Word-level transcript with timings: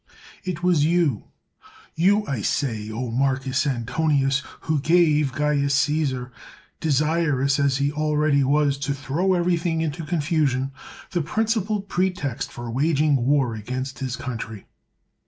It 0.43 0.63
was 0.63 0.83
you, 0.83 1.25
you, 1.93 2.25
I 2.25 2.41
say, 2.41 2.89
O 2.89 3.11
Marcus 3.11 3.67
Antonius, 3.67 4.41
who 4.61 4.79
gave 4.79 5.31
Caius 5.31 5.75
Caesar, 5.75 6.31
desirous 6.79 7.59
as 7.59 7.77
he 7.77 7.91
already 7.91 8.43
was 8.43 8.79
to 8.79 8.95
throw 8.95 9.35
everything 9.35 9.81
into 9.81 10.03
confusion, 10.03 10.71
the 11.11 11.21
prin 11.21 11.45
cipal 11.45 11.87
pretext 11.87 12.51
for 12.51 12.71
waging 12.71 13.15
war 13.15 13.53
against 13.53 13.99
his 13.99 14.15
coun 14.15 14.39
try. 14.39 14.65